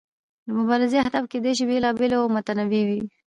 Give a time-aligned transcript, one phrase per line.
[0.45, 3.01] د مبارزې اهداف کیدای شي بیلابیل او متنوع وي.